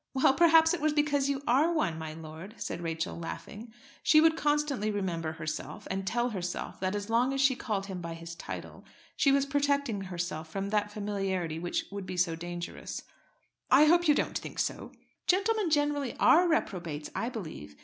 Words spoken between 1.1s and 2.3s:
you are one, my